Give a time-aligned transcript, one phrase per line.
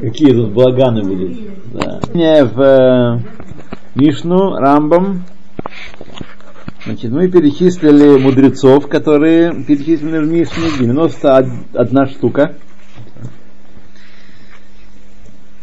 [0.00, 1.50] Какие тут благаны были.
[1.72, 2.00] Да.
[2.44, 3.18] В э,
[3.94, 5.24] Мишну, Рамбам,
[6.88, 12.54] Значит, мы перечислили мудрецов, которые перечислены в Мишне, 91 штука.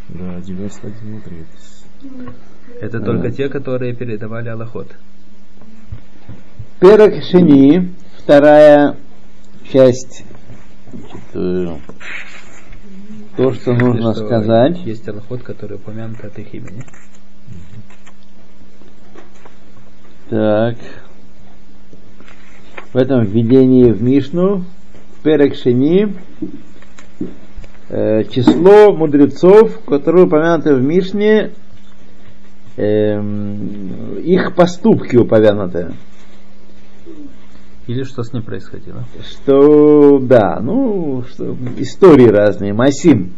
[0.09, 1.85] Да, 91 мудрец.
[2.79, 4.95] Это только те, которые передавали Аллахот.
[6.79, 8.95] Перек Шини, вторая
[9.71, 10.25] часть,
[10.91, 11.77] значит, э,
[13.35, 14.79] то, что нужно что сказать.
[14.85, 16.83] Есть Аллахот, который упомянут от их имени.
[20.29, 20.77] Так.
[22.93, 24.63] В этом введении в Мишну,
[25.21, 26.15] Перек Шини,
[27.89, 31.51] э, число мудрецов, которые упомянуты в Мишне,
[32.77, 35.93] эм, их поступки упомянуты.
[37.87, 39.05] Или что с ним происходило?
[39.21, 43.33] Что, да, ну, что, истории разные, Масим,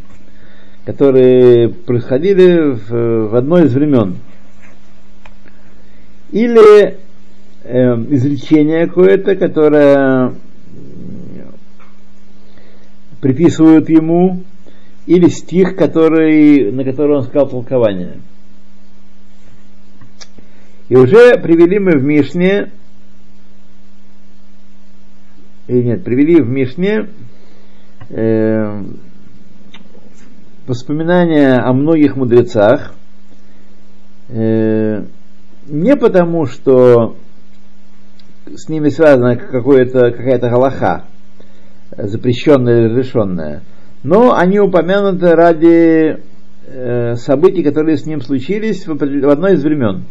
[0.86, 4.16] которые происходили в, в одно из времен.
[6.30, 6.96] Или
[7.64, 10.32] э, изречение какое-то, которое
[13.20, 14.44] приписывают ему,
[15.06, 18.20] или стих, который, на который он сказал толкование.
[20.88, 22.70] И уже привели мы в Мишне
[25.68, 27.08] или нет, привели в Мишне
[28.08, 28.82] э,
[30.66, 32.94] воспоминания о многих мудрецах,
[34.30, 35.04] э,
[35.66, 37.16] не потому, что
[38.46, 41.04] с ними связана какая-то галаха,
[41.96, 43.62] запрещенная или разрешенная,
[44.02, 46.18] но они упомянуты ради
[46.66, 50.04] э, событий, которые с ним случились в, в одно из времен.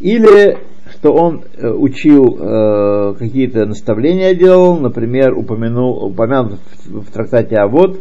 [0.00, 0.58] Или
[1.02, 7.98] что он э, учил э, какие-то наставления делал, например, упомянул, упомянут в, трактате Авод,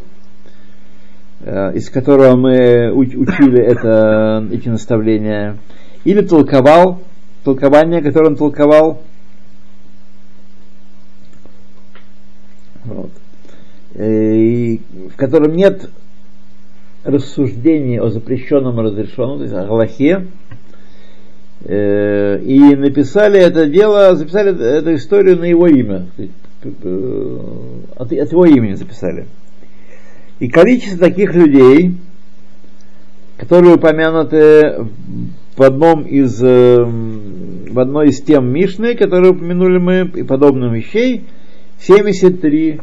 [1.39, 5.57] э, из которого мы уч, учили это, эти наставления,
[6.03, 6.99] или толковал,
[7.43, 9.01] толкование, которое он толковал,
[12.85, 13.09] вот,
[13.95, 14.79] и,
[15.11, 15.89] в котором нет
[17.03, 20.27] рассуждений о запрещенном и разрешенном, то есть о Галахе,
[21.65, 27.37] и написали это дело, записали эту историю на его имя, э,
[27.95, 29.27] от, его имени записали.
[30.39, 31.97] И количество таких людей,
[33.37, 34.87] которые упомянуты
[35.55, 41.25] в одном из э, в одной из тем Мишны, которые упомянули мы, и подобных вещей,
[41.79, 42.79] 73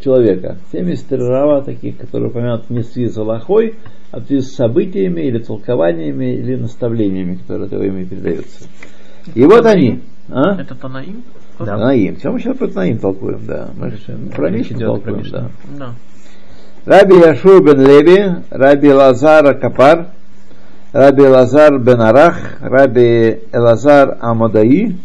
[0.00, 0.58] человека.
[0.72, 3.74] 73 рава таких, которые упомянуты не в с Аллахой,
[4.20, 8.64] в связи с событиями или толкованиями или наставлениями, которые имя передаются.
[9.34, 9.78] И Это вот Танаим?
[9.78, 10.00] они.
[10.30, 10.60] А?
[10.60, 11.22] Это Танаим?
[11.58, 11.64] Да.
[11.64, 12.16] Танаим.
[12.16, 13.68] Все мы сейчас про Танаим толкуем, да.
[13.76, 13.98] Мы же
[14.34, 15.50] про Речь Мишну идет про толкуем, да.
[15.78, 15.94] Да.
[16.86, 20.06] Раби Яшу бен Леви, Раби Лазар Капар,
[20.92, 24.96] Раби Лазар бен Арах, Раби Элазар Амодаи,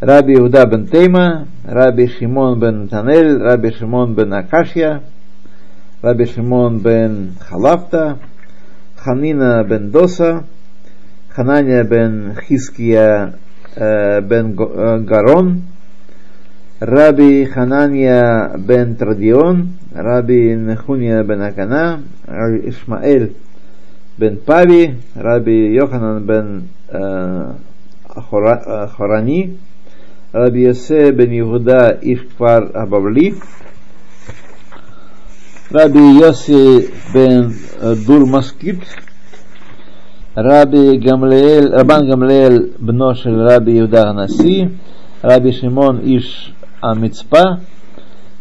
[0.00, 5.02] Раби Иуда бен Тейма, Раби Шимон бен Танель, Раби Шимон бен Акашья,
[6.04, 8.18] Раби Шимон бен Халафта,
[8.96, 10.42] Ханина бен Доса,
[11.30, 13.32] Ханания бен Хиския
[14.22, 15.62] бен Гарон,
[16.82, 23.32] Раби Ханания бен Традион, Раби Нехуния бен Акана, Раби Ишмаэль
[24.18, 26.68] бен Пави, Раби Йоханан бен
[28.28, 29.56] Хора- Хорани,
[30.34, 33.34] Раби Йосе бен Иуда Ишквар Абавли,
[35.74, 38.80] Раби Йоси бен э, Дур Маскит,
[40.36, 44.70] Раби Гамлеэль, Рабан Гамлеэль бношель Раби Иуда Ганаси,
[45.20, 47.58] Раби Шимон Иш Амицпа,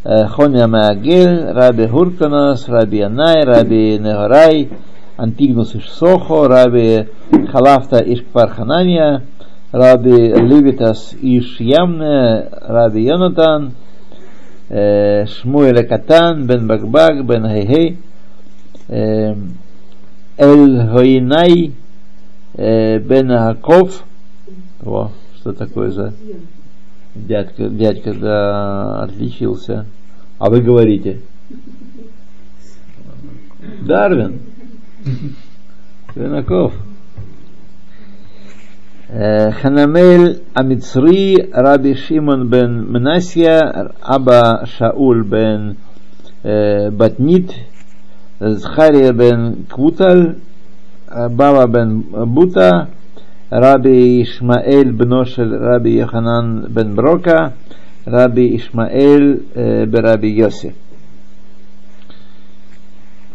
[0.03, 4.69] э, Хоня Маагель, Раби Хурканас, Раби Анай, Раби Негорай,
[5.17, 7.07] Антигнус Иш Сохо, Раби
[7.51, 9.23] Халафта Иш Кварханания,
[9.71, 13.73] Раби Левитас Иш Ямне, Раби Йонатан,
[14.75, 17.99] Э, Шмуэль Катан, Бен Багбаг, Бен Хейхей,
[18.87, 19.35] э,
[20.35, 21.73] Эль Хойнай,
[22.55, 24.03] э, Бен Аков.
[24.81, 26.15] Во, что такое за
[27.13, 29.85] дядька, дядька да, отличился.
[30.39, 31.21] А вы говорите.
[33.81, 34.39] Дарвин.
[36.15, 36.73] бен Аков.
[39.13, 45.77] Ханамель Амицри, Раби Шимон бен Менасия, Аба Шауль бен
[46.41, 47.53] э, Батнит,
[48.39, 50.37] Захария бен Квуталь,
[51.29, 52.89] Бава бен Бута,
[53.51, 57.53] Раби Ишмаэль бно של Раби Йоханан бен Брока,
[58.05, 60.73] Раби Ишмаэль э, бен Раби Йоси.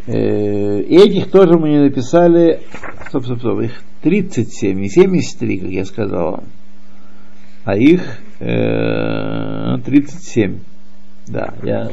[0.08, 2.62] Э, этих тоже мы не написали,
[3.08, 3.72] стоп, стоп, стоп, их
[4.02, 6.44] 37, не 73, как я сказал вам,
[7.64, 8.02] а их
[8.40, 10.60] э, 37.
[11.28, 11.90] Да, я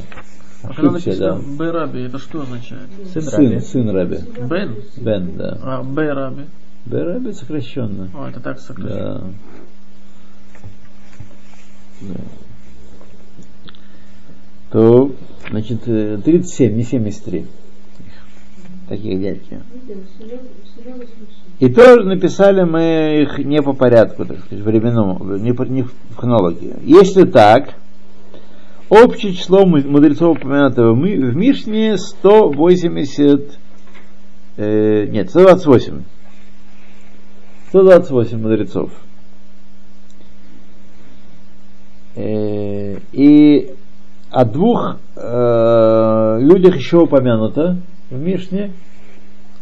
[0.64, 1.36] А когда ошибся, да.
[1.36, 2.90] написано Бераби, это что означает?
[3.12, 3.60] Сын Сын, Раби.
[3.60, 4.18] сын Раби.
[4.50, 4.76] Бен?
[4.98, 5.58] Бен, да.
[5.62, 6.46] А, Бераби.
[6.86, 8.10] Бен Раби сокращенно.
[8.14, 9.34] О, это так сокращенно.
[12.02, 12.14] Да.
[12.14, 12.16] Да.
[14.72, 15.12] То,
[15.50, 17.46] значит, э, 37, не 73.
[18.88, 19.62] Таких дядьки.
[21.60, 25.94] И тоже написали мы их не по порядку, так сказать, временному, не, по, не в
[26.16, 26.76] хронологии.
[26.84, 27.76] Если так,
[28.90, 30.98] общее число му- мудрецов, упомянутого в
[31.36, 33.58] Мишне, 180,
[34.58, 36.04] э, нет, 128.
[37.70, 38.92] 128 мудрецов.
[42.16, 43.72] Э, И
[44.32, 47.78] о двух э, людях еще упомянуто
[48.15, 48.73] в Мишне.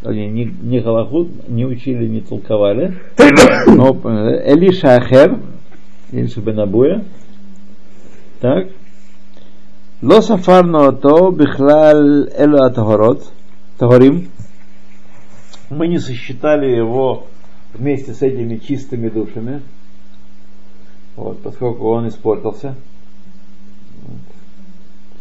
[0.04, 2.96] Они не, не Галахут, не учили, не толковали.
[3.66, 4.52] Но упомянуто.
[4.52, 5.38] Элиша Ахер,
[6.12, 7.04] Элиша Бенабуя.
[8.40, 8.66] Так.
[10.02, 13.30] לא ספרנו אותו בכלל אלו הטהורות,
[13.76, 14.28] טהורים.
[15.70, 17.26] Мы не сосчитали его
[17.74, 19.60] вместе с этими чистыми душами,
[21.16, 22.74] вот, поскольку он испортился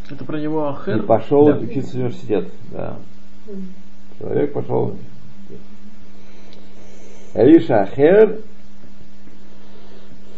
[0.09, 1.03] Это про него и Ахер.
[1.03, 1.57] пошел Да.
[1.57, 2.47] учиться в университет.
[2.71, 2.97] Да.
[4.18, 4.96] Человек пошел.
[7.34, 8.40] Риша Ахер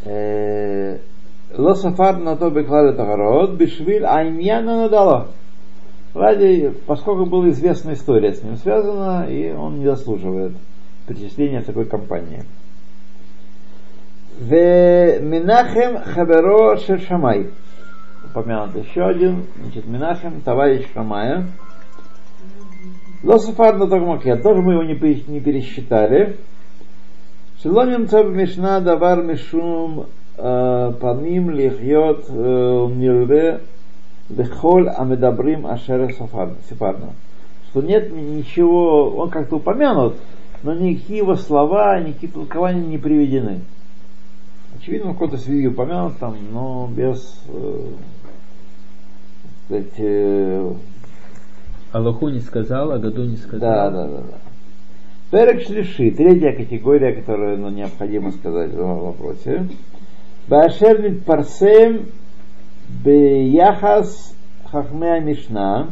[0.04, 0.98] э,
[1.56, 5.28] Лосафар на то беклады Тагарот, Бишвиль Айньяна надало.
[6.14, 10.52] Ради, поскольку была известна история с ним связана, и он не заслуживает
[11.06, 12.44] причисления в такой компании.
[14.38, 17.50] В Минахем Хаберо Шершамай.
[18.24, 19.44] Упомянут еще один.
[19.60, 21.46] Значит, Минахем, товарищ Шамая.
[23.24, 24.94] Лосафар на Тагмаке, тоже мы его не,
[25.28, 26.36] не пересчитали.
[27.62, 30.06] Шелоним Цаб Мишна Давар Мишум
[30.36, 33.60] э, Паним Лихьот э, Нирве
[34.28, 37.12] Бехоль Амедабрим Ашера Сефарна.
[37.70, 40.16] Что нет ничего, он как-то упомянут,
[40.62, 43.60] но никакие его слова, никакие толкования не приведены.
[44.76, 47.86] Очевидно, в какой-то связи упомянут там, но без э,
[49.64, 50.74] сказать,
[51.94, 53.60] Аллаху не сказал, а году не сказал.
[53.60, 54.38] да, да, да, да.
[55.30, 59.68] Перек шлиши, третья категория, которую ну, необходимо сказать в вопросе.
[60.48, 62.06] Башер парсем
[63.04, 65.90] бияхас хахмеа мишна.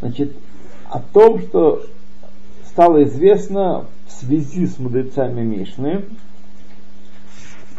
[0.00, 0.32] Значит,
[0.90, 1.84] о том, что
[2.66, 6.04] стало известно в связи с мудрецами Мишны.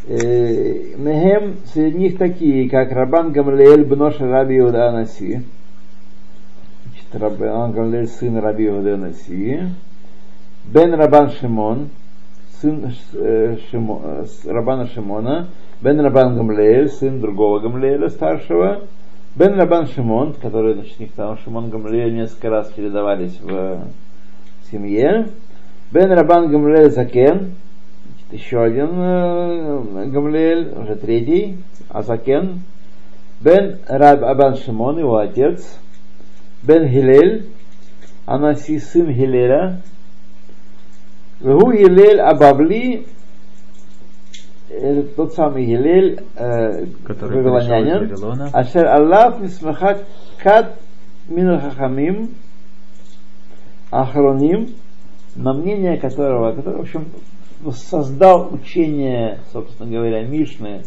[0.07, 5.43] Э, Мехем, среди них такие, как Рабан Гамлеэль Бноша Раби Иуда Анаси.
[7.15, 9.69] Рабан Гамлеэль сын Раби Анаси.
[10.65, 11.89] Бен Рабан Шимон,
[12.59, 15.47] сын э, Шимо- э, Рабана Шимона,
[15.81, 18.81] Бен Рабан Гамлеэль, сын другого Гамлеэля старшего,
[19.35, 23.81] Бен Рабан Шимон, который, значит, них там Шимон Гамлеэль несколько раз чередовались в
[24.71, 25.27] семье,
[25.91, 27.51] Бен Рабан Гамлеэль Закен,
[28.07, 31.59] значит, еще один э, Гамлеэль, уже третий,
[31.89, 32.61] Азакен,
[33.39, 35.79] Бен Раб Абан Шимон, его отец,
[36.65, 37.49] Бен Хилель,
[38.25, 39.81] Анаси, сын Хилеля,
[41.39, 43.05] Вегу Елель Абавли,
[44.69, 48.49] это тот самый Елель, э, вавилонянин.
[48.53, 50.05] Ашер Аллах Мисмахат
[50.41, 50.79] Кат
[51.27, 52.35] Минахахамим
[53.91, 54.69] Ахроним,
[55.35, 57.05] на мнение которого, который, в общем,
[57.71, 60.83] создал учение, собственно говоря, Мишны,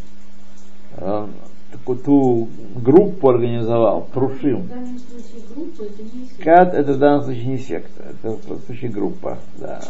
[0.96, 1.26] э,
[1.72, 4.62] такую ту группу организовал, Трушим.
[4.70, 6.42] Это.
[6.42, 9.80] Кат это в данном случае не секта, это в данном случае группа, да.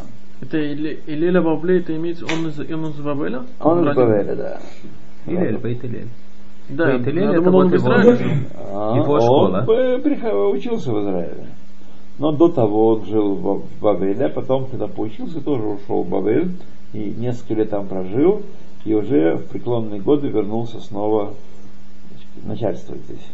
[0.41, 3.43] Это Иле- Илеля Бабле, это имеется он из, он из Бабеля?
[3.61, 3.97] Он из?
[3.97, 4.59] Бавеля, да.
[5.27, 6.09] Илель, Бейт Илель.
[6.69, 7.91] Да, Бейт Илель это он вот его-.
[7.91, 9.65] А, Его он школа.
[10.03, 11.47] прихо- учился в Израиле.
[12.19, 16.09] Но до того он жил в в Бавеле, а потом, когда поучился, тоже ушел в
[16.09, 16.51] Бавель
[16.93, 18.43] и несколько лет там прожил,
[18.85, 21.35] и уже в преклонные годы вернулся снова
[22.39, 23.27] значит, начальствовать здесь.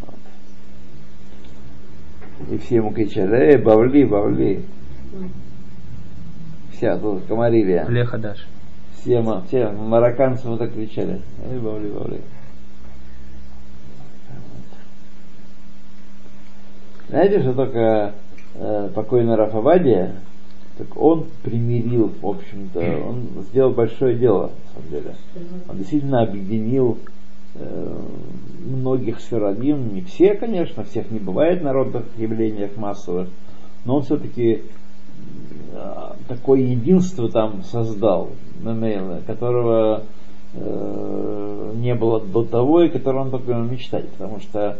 [0.00, 0.14] Вот.
[2.52, 4.62] И все ему кричали, эй, Бавли, Бавли.
[6.72, 7.86] Вся тут комарилия.
[7.88, 8.46] Леха Даш.
[9.00, 11.22] Все, все марокканцы вот так кричали.
[11.50, 12.20] Эй, Бавли, Бавли.
[17.08, 18.14] Знаете, что только
[18.54, 20.16] э, покойный Рафавадия,
[20.76, 25.14] так он примирил, в общем-то, он сделал большое дело, на самом деле.
[25.68, 26.98] Он действительно объединил
[28.64, 33.28] многих сферадим, не все, конечно, всех не бывает народных явлениях массовых,
[33.84, 34.62] но он все-таки
[36.28, 38.30] такое единство там создал,
[39.26, 40.02] которого
[40.54, 44.78] э, не было до того, и которого он только мечтать, потому что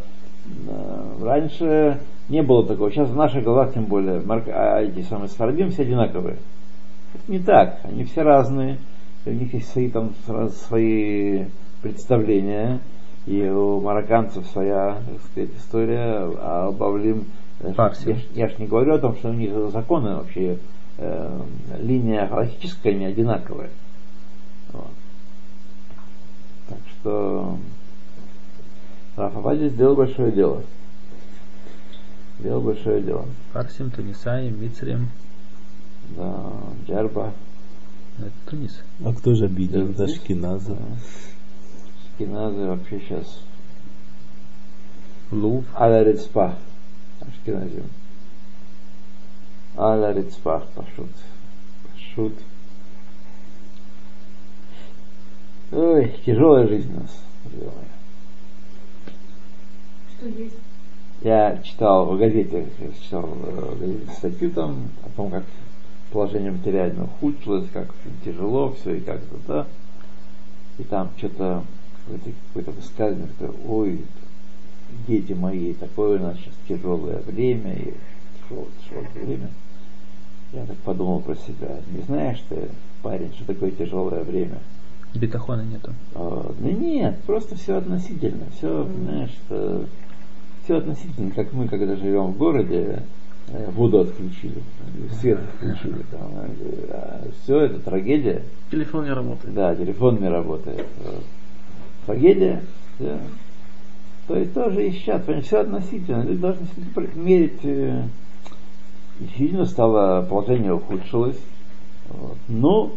[0.68, 2.90] э, раньше не было такого.
[2.90, 6.36] Сейчас в наших головах, тем более, марк, а эти самые сфардим все одинаковые.
[7.14, 8.78] Это не так, они все разные,
[9.24, 10.12] у них есть свои там
[10.68, 11.44] свои
[11.92, 12.80] представления,
[13.26, 17.24] и у марокканцев своя так сказать, история, а у Бавлим
[17.76, 18.08] Парси.
[18.10, 20.58] я, ж- я ж не говорю о том, что у них законы вообще,
[20.98, 21.40] э,
[21.80, 23.70] линия галактическая не одинаковая.
[24.72, 24.90] Вот.
[26.68, 27.58] Так что
[29.16, 30.62] Рафабади сделал большое дело.
[32.38, 33.24] Сделал большое дело.
[33.52, 35.08] Парсим, Тунисаем, Мицрем.
[36.16, 36.52] Да,
[36.86, 37.32] Джарба.
[38.18, 38.80] Это Тунис.
[39.04, 39.86] А кто же обидел?
[39.88, 40.74] Да, Это Ашкеназа.
[40.74, 40.82] да.
[42.16, 43.40] Шкиназы вообще сейчас
[45.30, 45.64] Лув.
[45.78, 46.54] Аля Рицпа.
[47.20, 47.90] Ашкеназим.
[49.76, 50.66] Аля Рицпа.
[50.74, 51.10] Пашут.
[51.92, 52.32] Пашут.
[55.72, 57.22] Ой, тяжелая жизнь у нас.
[57.44, 57.70] друзья.
[60.16, 60.56] Что есть?
[61.22, 65.44] Я читал в газете, я читал э, в газете статью там о том, как
[66.12, 67.92] положение материально ухудшилось, как
[68.24, 69.66] тяжело все и как-то, да.
[70.78, 71.64] И там что-то
[72.06, 74.00] какое-то, какое-то высказывание, что ой,
[75.06, 77.94] дети мои, такое у нас сейчас тяжелое время, и
[78.48, 79.50] тяжелое, тяжелое время.
[80.52, 81.80] Я так подумал про себя.
[81.90, 82.68] Не знаешь ты,
[83.02, 84.58] парень, что такое тяжелое время?
[85.14, 85.92] Бетахона нету.
[86.14, 88.46] А, Ну нет, просто все относительно.
[88.56, 89.34] Все, понимаешь,
[90.64, 91.30] все относительно.
[91.32, 93.02] Как мы, когда живем в городе,
[93.48, 94.62] э, воду отключили,
[95.20, 96.04] свет отключили.
[97.42, 98.42] все это трагедия.
[98.70, 99.54] Телефон не работает.
[99.54, 100.86] Да, телефон не работает.
[102.06, 102.62] Трагедия.
[102.98, 103.18] всё.
[104.28, 106.22] То есть тоже и сейчас, все относительно.
[106.22, 106.66] Люди должны
[107.14, 107.64] мерить.
[107.64, 108.08] э,
[109.20, 111.40] Действительно стало, положение ухудшилось.
[112.08, 112.36] Вот.
[112.48, 112.92] Но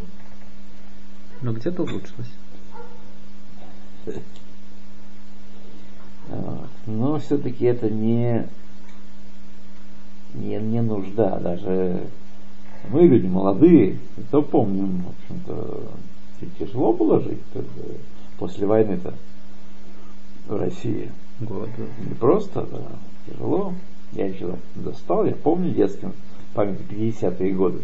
[1.42, 2.32] Но где-то улучшилось.
[6.86, 8.48] Но все-таки это не,
[10.34, 11.40] не, не нужда.
[11.40, 12.08] Даже
[12.90, 14.00] мы люди молодые,
[14.32, 15.92] то помним, в общем-то,
[16.58, 17.98] тяжело было жить бы,
[18.40, 19.14] после войны-то
[20.48, 21.12] в России.
[21.42, 21.70] Год.
[22.00, 22.82] Не просто, да,
[23.28, 23.74] тяжело.
[24.14, 26.14] Я еще достал, я помню детским
[26.54, 27.82] память 50-е годы.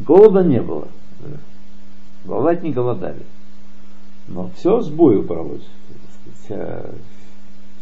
[0.00, 0.88] Голода не было.
[2.24, 3.24] Голодать не голодали.
[4.28, 5.66] Но все с бою бралось.
[6.44, 6.90] Все,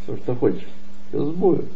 [0.03, 0.69] все, что хочешь.
[1.09, 1.67] Все с бою.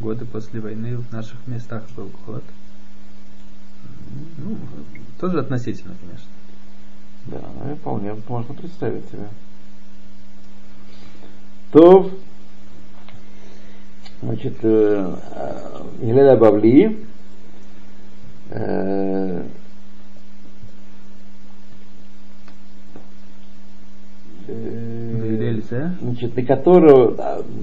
[0.00, 2.44] Годы после войны в наших местах был голод.
[4.38, 4.56] Ну,
[5.20, 6.28] тоже относительно, конечно.
[7.26, 9.28] Да, ну, вполне можно представить себе.
[11.72, 12.10] То,
[14.22, 15.16] значит, э,
[16.00, 16.98] Гилеля Бавли,
[18.50, 19.42] э,
[26.00, 27.16] значит, на которую,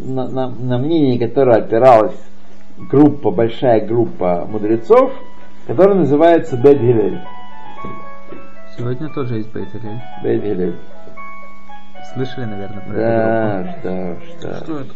[0.05, 2.15] на, на, на мнение которого опиралась
[2.77, 5.12] группа, большая группа мудрецов,
[5.67, 7.22] которая называется Бет Гилель.
[8.77, 10.01] Сегодня тоже есть Бейт Гилель.
[10.24, 10.75] Бет Гилель.
[12.13, 14.63] Слышали, наверное, про эту Да, что, что.
[14.63, 14.93] Что это?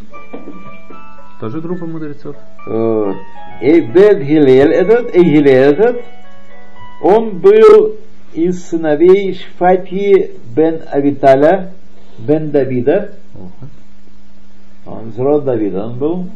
[1.40, 2.36] Тоже группа мудрецов?
[2.66, 3.16] Вот.
[3.60, 6.04] И Бет Гилель этот, и Гилель этот,
[7.02, 7.96] он был
[8.32, 11.72] из сыновей Шфати бен Авиталя,
[12.18, 13.14] бен Давида,
[14.86, 16.26] он из рода Давида он был.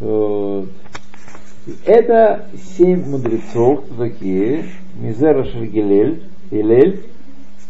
[0.00, 0.70] Вот.
[1.84, 2.46] Это
[2.76, 7.02] семь мудрецов, такие, Мизера Шергилель, Илель,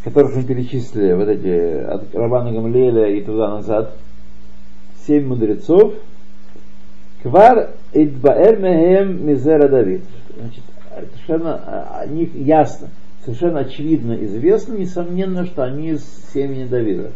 [0.05, 3.97] которых мы перечислили, вот эти, от Рабана Гамлеля и туда-назад,
[5.07, 5.95] семь мудрецов,
[7.23, 10.03] Квар Идбаэр Мехем Мизера Давид.
[10.39, 10.65] Значит,
[11.13, 12.89] совершенно а, о них ясно,
[13.25, 17.13] совершенно очевидно известно, несомненно, что они из семени Давида.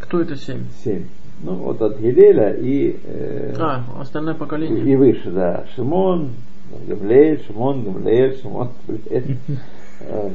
[0.00, 0.64] Кто это семь?
[0.84, 1.06] Семь.
[1.42, 4.84] Ну, вот от Гилеля и, э, А, остальное поколение.
[4.84, 5.64] и выше, да.
[5.74, 6.30] Шимон,
[6.86, 9.38] Гамлеэль, Шимон, Гамлеэль, Шимон, Гамлеэль.
[10.00, 10.30] Э,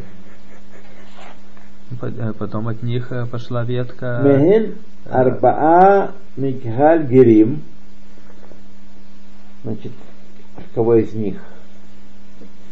[2.00, 4.22] По- э, Потом от них э, пошла ветка.
[4.24, 4.76] Мехен
[5.08, 7.62] Арбаа Микхаль Герим.
[9.64, 9.92] Значит,
[10.74, 11.42] кого из них?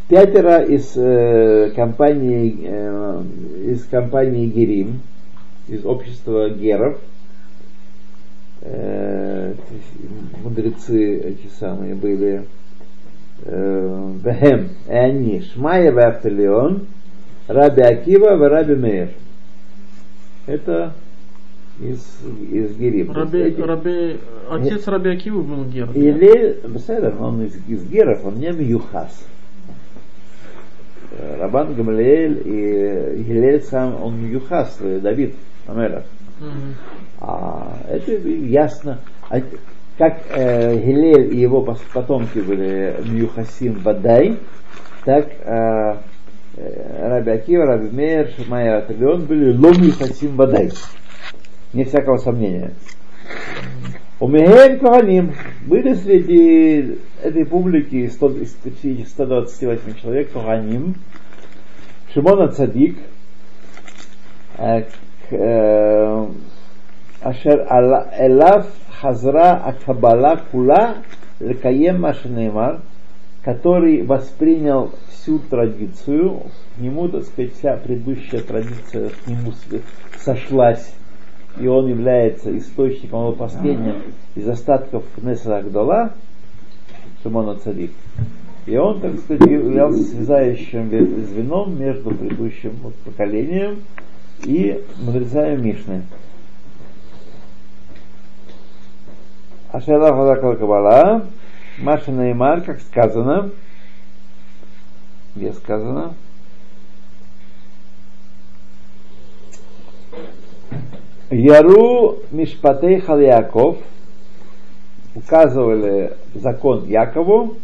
[0.09, 3.23] Пятеро из э, компании э,
[3.67, 5.01] из компании Герим,
[5.67, 6.97] из общества геров.
[8.65, 9.53] Э,
[10.41, 12.45] мудрецы эти самые были.
[13.45, 16.87] э, Бехем, и они, Шмая Вахталион,
[17.47, 19.09] Раби Акива и Раби Мейр.
[20.45, 20.93] Это
[21.81, 22.19] из,
[22.51, 23.05] из Гири.
[23.11, 25.91] Раби, Раби, отец Раби Акивы был Гер.
[25.91, 29.27] Или, Беседер, он из, из Геров, он не Мьюхас.
[31.11, 35.35] Э, Рабан Гамлеэль и Гилель сам, он Мьюхас, э, Давид
[35.67, 36.03] Амелах.
[36.39, 36.75] Мгм.
[37.23, 38.99] А это ясно.
[39.29, 39.39] А
[39.97, 41.61] Как э, Гилель и его
[41.93, 44.37] потомки были Мьюхасим Бадай,
[45.05, 45.95] так э,
[46.57, 50.71] э, Раби Акива, Раби Мейер, Шимая Аталион были Лом Мьюхасим Бадай.
[51.71, 52.73] Не всякого сомнения.
[54.19, 55.33] У Мегель Коханим
[55.65, 60.95] были среди этой публики 100, из этих 128 человек Коханим,
[62.13, 62.97] Шимона Цадик,
[64.57, 64.87] э, к,
[65.31, 66.27] э,
[67.23, 67.65] Ашер
[68.19, 68.67] Элав
[68.99, 70.97] Хазра Акабала Кула
[71.39, 72.81] Лекаем Машинеймар,
[73.43, 76.41] который воспринял всю традицию,
[76.75, 79.53] к нему, так сказать, вся предыдущая традиция к нему
[80.19, 80.93] сошлась,
[81.57, 83.95] и он является источником его последним
[84.35, 86.11] из остатков Кнеса Агдала,
[87.21, 87.91] Шимона Цадик.
[88.65, 93.79] И он, так сказать, являлся связающим звеном между предыдущим поколением
[94.45, 96.03] и мудрецами Мишны.
[99.73, 101.25] Ашела Хазакала Кабала,
[101.79, 103.49] Маша Неймар, как сказано,
[105.35, 106.13] где сказано,
[111.31, 113.79] Яру Мишпатей Халяков
[115.15, 117.57] указывали закон Якову,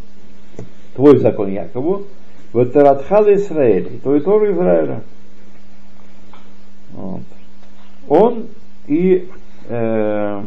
[0.95, 2.05] твой закон Якову,
[2.53, 5.03] в Таратхал Израиль, твой Тору Израиля.
[6.91, 7.21] Вот.
[8.07, 8.47] Он
[8.87, 9.29] и
[9.67, 10.43] э,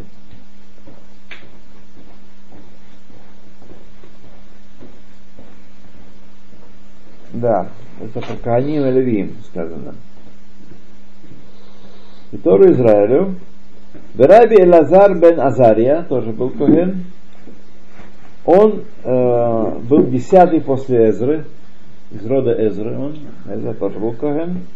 [7.33, 7.69] да,
[8.01, 9.95] это про Кааним и сказано.
[12.33, 13.37] И Тору Израилю,
[14.17, 17.05] Раби Элазар бен Азария, тоже был Коген,
[18.45, 21.45] он э, был десятый после Эзры,
[22.11, 24.67] из рода Эзры он, Эзра тоже был Коген.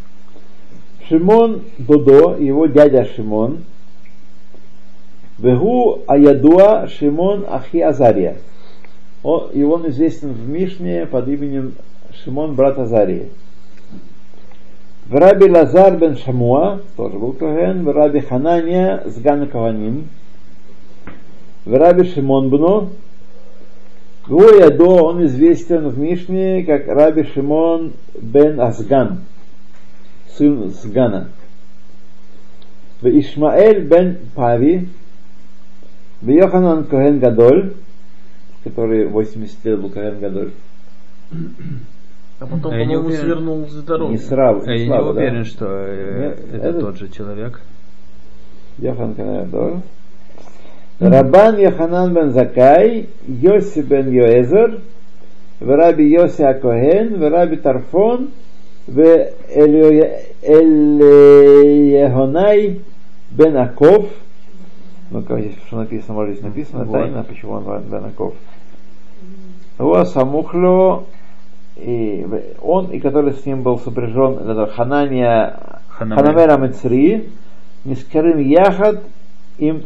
[1.09, 3.65] Шимон Додо, его дядя Шимон,
[5.39, 8.39] Вегу Аядуа Шимон Ахи Азария.
[9.23, 11.75] Он, и он известен в Мишне под именем
[12.25, 13.31] Шимон, брат Азарии.
[15.07, 20.09] В Раби Лазар бен Шамуа, тоже был Коген, в Раби Ханания с Гана Кованим,
[21.65, 22.91] в Раби Шимон Бно,
[24.29, 29.21] Ядо, он известен в Мишне как Раби Шимон бен Асган,
[30.37, 31.29] сын Сгана.
[33.01, 34.89] В Ишмаэль бен Пави,
[36.21, 37.75] в Йоханан Коген Гадоль,
[38.65, 40.51] который 80 лет был Коген Гадоль,
[42.39, 43.25] А потом, А я не по-моему, уверен.
[43.25, 44.11] свернул с дороги.
[44.13, 45.21] не сразу, А я не слава, да.
[45.21, 47.61] уверен, что э, Нет, это это- тот же человек.
[48.79, 49.81] Йохан Канадор.
[51.01, 54.81] Рабан Йоханан бен Закай, Йоси бен Йоэзер,
[55.61, 58.31] в Раби Йоси Акоген, в Раби Тарфон,
[58.87, 58.99] в
[61.47, 62.81] Эльехонай
[63.31, 64.07] бен Аков.
[65.11, 66.93] Ну, как здесь что написано, может здесь написано, Вот.
[67.01, 68.35] тайна, почему он бен Аков.
[69.79, 71.05] Уа Самухло,
[71.77, 72.27] и
[72.61, 75.81] он, и который с ним был сопряжен, это Ханания.
[75.89, 77.31] Ханамель Амецри,
[77.85, 79.03] Нискарим Яхад
[79.59, 79.85] им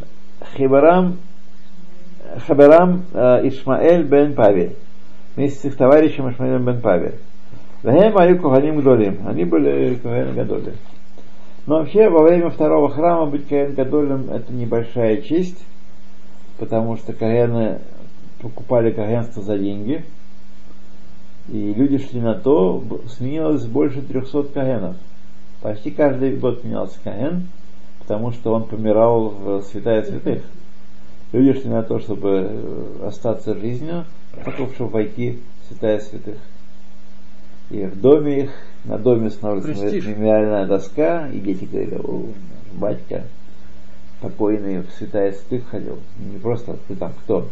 [0.55, 1.17] Хибарам
[2.47, 4.75] Хабарам э, Ишмаэль бен Пави.
[5.35, 7.11] Вместе с их товарищем Ишмаэлем бен Пави.
[7.83, 9.27] Вахем Аю Куханим Гдолим.
[9.27, 10.73] Они были Куханим Гадоли.
[11.65, 15.63] Но вообще во время второго храма быть Каэн Гадолем это небольшая честь,
[16.57, 17.79] потому что Каэны
[18.41, 20.03] покупали каэнство за деньги,
[21.51, 24.95] и люди шли на то, сменилось больше 300 каэнов.
[25.61, 27.47] Почти каждый год менялся каэн,
[27.99, 30.43] потому что он помирал в святая святых.
[31.33, 34.05] Люди шли на то, чтобы э, остаться жизнью,
[34.45, 36.37] потом, чтобы войти в святая святых.
[37.69, 38.51] И в доме их,
[38.85, 40.05] на доме Престиж.
[40.05, 42.25] мемориальная доска, и дети говорили, о,
[42.73, 43.23] батька
[44.21, 45.99] покойный в святая святых ходил.
[46.17, 47.49] Не просто ты там кто.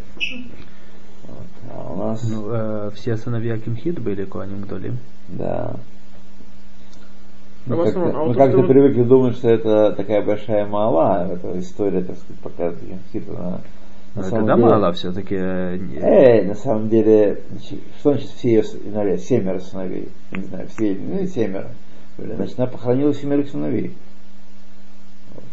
[1.30, 1.72] Вот.
[1.74, 4.98] А у нас, Ну, э, все сыновья Кимхит были Куаним Гдолим.
[5.28, 5.76] да.
[7.68, 10.66] А Мы как-то, а мы вот как-то это вот- привыкли думать, что это такая большая
[10.66, 13.62] мала, это история, так сказать, показывает Хиту на,
[14.16, 15.36] на самом это деле- мало все-таки.
[15.36, 17.42] Эй, на самом деле,
[18.00, 19.18] что значит все ее сыновья?
[19.18, 20.10] Семеро сыновей.
[20.32, 21.68] Не знаю, все, ну, семеро.
[22.18, 23.94] Значит, она похоронила семерых сыновей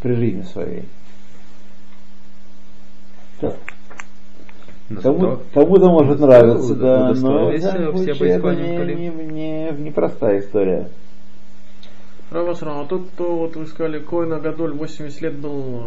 [0.01, 0.85] при жизни своей.
[5.03, 10.41] Кому, кому-то может нравиться, да, но в данном случае это не, не, не, не простая
[10.41, 10.89] история.
[12.31, 15.81] Равасрам, а тот, кто, вот вы сказали, Коина Гадоль 80 лет был...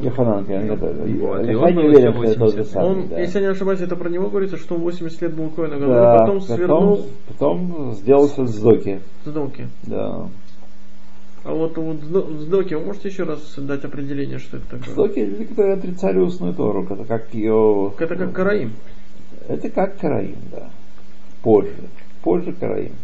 [0.00, 1.10] э, Йоханан Коэн Гадоль.
[1.50, 2.72] Я он не уверен, что это тот же 80.
[2.72, 2.90] самый.
[2.90, 3.20] Он, да.
[3.20, 5.88] если я не ошибаюсь, это про него говорится, что он 80 лет был Коина Гадоль,
[5.94, 9.00] Да, а потом свернул потом сделался Сдоки.
[9.24, 9.66] с доки.
[9.82, 10.28] Да.
[11.44, 14.92] А вот, вот с с доки, вы можете еще раз дать определение, что это такое?
[14.92, 16.86] Сдоки люди, которые отрицали устную Тору.
[16.88, 17.92] Это как ее...
[17.98, 18.72] Это как Караим.
[19.46, 20.70] Это как Караим, да.
[21.42, 21.74] Позже.
[22.22, 22.94] Позже Караим.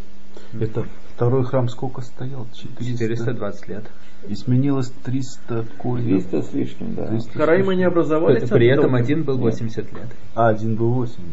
[0.59, 2.46] Это второй храм сколько стоял?
[2.55, 3.09] 400.
[3.09, 3.85] 420 лет.
[4.26, 6.31] И сменилось 300 коинов.
[6.31, 7.09] 200 с лишним, да.
[7.09, 9.53] 300 с Караимы не образовались При этом один был Нет.
[9.53, 10.07] 80 лет.
[10.35, 11.26] А, один был 80.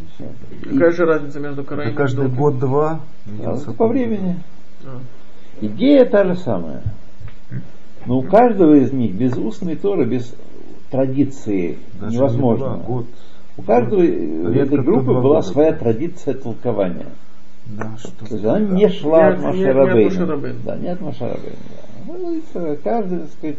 [0.74, 3.00] Какая же разница между Караимом Это каждый и год-два.
[3.00, 4.43] А, менялся это по времени.
[4.84, 5.00] А.
[5.62, 6.84] Идея та же самая.
[8.06, 10.34] Но у каждого из них без устной Торы, без
[10.89, 12.63] традиции Даже невозможно.
[12.63, 13.06] не два, год.
[13.58, 15.41] У каждой э, Редко этой группы была года.
[15.41, 17.08] своя традиция толкования.
[17.65, 20.54] Да, что То есть она не шла Не от Рабейну.
[20.63, 22.13] Да, не от Моше Рабейну, да.
[22.13, 23.58] Ну, каждый, так сказать,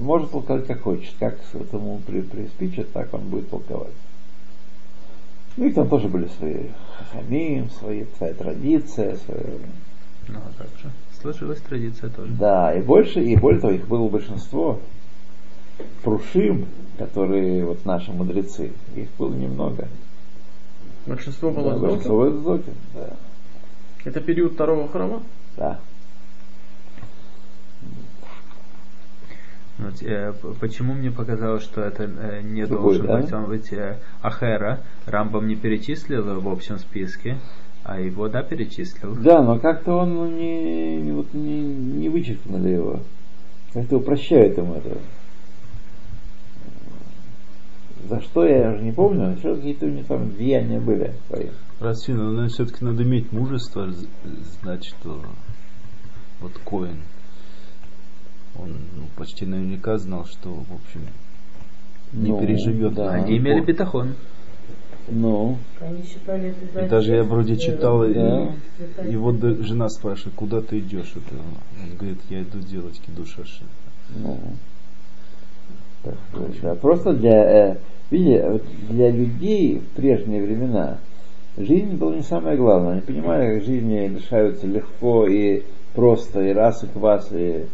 [0.00, 1.12] может толковать как хочет.
[1.20, 3.92] Как этому при, приспичит, так он будет толковать.
[5.56, 6.66] Ну и там тоже были свои
[7.12, 9.42] хамим, свои, своя традиция, своя
[10.28, 10.90] Ну, а так же.
[11.20, 12.30] Сложилась традиция тоже.
[12.32, 14.80] Да, и больше, и более того, их было большинство.
[16.02, 16.66] Прушим,
[16.98, 19.88] которые вот наши мудрецы, их было немного.
[21.06, 21.80] Большинство Да, было доки.
[21.82, 23.10] большинство из Доки, да.
[24.04, 25.22] Это период второго храма?
[25.56, 25.78] да.
[29.78, 33.20] Вот, э, почему мне показалось, что это э, не Другой, должен да?
[33.20, 33.32] быть?
[33.32, 37.38] Он ведь э, Ахера Рамбам не перечислил в общем списке,
[37.88, 39.14] а его, да, перечислил.
[39.14, 43.00] Да, но как-то он ну, не, вот не, не вычеркнули его.
[43.72, 44.98] Как-то упрощают ему это.
[48.10, 51.46] За что я уже не помню, что какие-то у них там деяния были свои.
[51.80, 53.88] Расфина, но все-таки надо иметь мужество
[54.60, 55.22] знать, что
[56.42, 56.98] вот Коин,
[58.54, 61.06] он ну, почти наверняка знал, что, в общем,
[62.12, 62.92] не Ну, переживет.
[62.92, 63.12] да.
[63.12, 64.14] Они имели бетахон.
[65.10, 68.52] Ну, Они считали это И даже я вроде читал, и Да.
[69.04, 71.12] его д- жена спрашивает, куда ты идешь?
[71.16, 71.34] Это,
[71.82, 73.64] он говорит, я иду делать кидушаши.
[74.16, 74.38] Ну,
[76.02, 76.74] так сказать, да.
[76.74, 77.76] Просто для, э,
[78.10, 80.98] видите, вот для людей в прежние времена
[81.56, 82.92] жизнь была не самое главное.
[82.92, 85.62] Они понимали, как жизни решаются легко и
[85.94, 87.64] просто, и раз, и квас, и,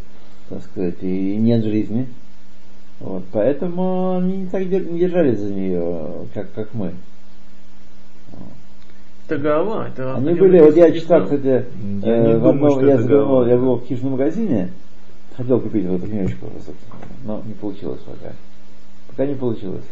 [0.49, 2.07] так сказать, и нет жизни.
[3.01, 6.92] Вот, поэтому они не так держались за нее, как, как мы.
[9.27, 9.88] Это Гава.
[9.88, 11.64] Это Они были, вот я читал, кстати,
[12.03, 12.97] Я э, в одном- я
[13.49, 14.70] я был в книжном магазине,
[15.37, 16.47] хотел купить вот эту книжечку,
[17.25, 18.33] но не получилось пока.
[19.09, 19.85] Пока не получилось.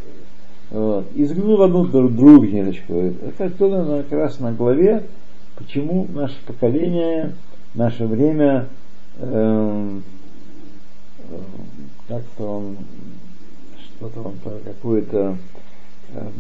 [0.70, 1.06] Вот.
[1.14, 2.94] И заглянул в одну дру- другую книжечку.
[2.94, 5.04] Это было на, как раз на главе,
[5.56, 7.34] почему наше поколение,
[7.74, 8.68] наше время
[9.18, 10.02] эм,
[11.30, 11.36] э,
[12.08, 12.76] как-то он
[13.96, 15.36] что-то он про какую-то
[16.14, 16.32] эм,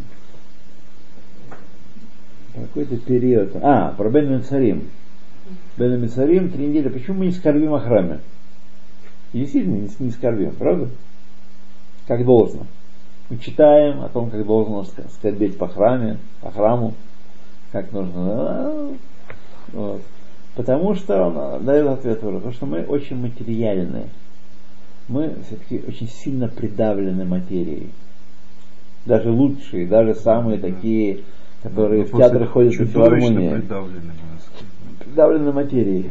[2.54, 3.56] какой-то период.
[3.62, 4.90] А, про Бен Царим.
[5.76, 6.88] Бен Царим три недели.
[6.88, 8.20] Почему мы не скорбим о храме?
[9.32, 10.88] И действительно не, не скорбим, правда?
[12.06, 12.66] Как должно.
[13.30, 16.94] Мы читаем о том, как должно скорбеть по храме, по храму,
[17.70, 18.12] как нужно.
[18.16, 18.94] а,
[19.72, 20.02] Вот.
[20.54, 24.08] Потому что он дает ответ, потому что мы очень материальны.
[25.08, 27.90] Мы все-таки очень сильно придавлены материей.
[29.06, 31.20] Даже лучшие, даже самые такие,
[31.62, 34.12] которые Ну, в театры ходят на чудовищно филармонии придавлены,
[34.98, 36.10] придавлены материей.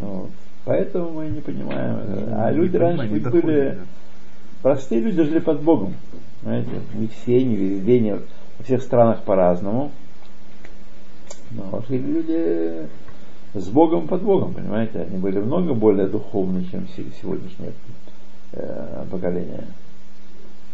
[0.00, 0.30] Вот.
[0.64, 1.98] Поэтому мы не понимаем.
[2.32, 3.70] А люди раньше были...
[3.70, 3.76] да.
[4.62, 5.94] Простые люди жили под Богом.
[6.42, 8.20] Знаете, не все, не везде, не во
[8.64, 9.90] всех странах по-разному.
[11.50, 12.86] Но жили люди
[13.54, 15.00] с Богом под Богом, понимаете?
[15.00, 17.72] Они были много более духовны, чем се- сегодняшнее
[18.52, 19.64] э, поколение.